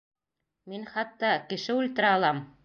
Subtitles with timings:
[0.73, 1.31] Мин хатта...
[1.53, 2.43] кеше үлтерә алам!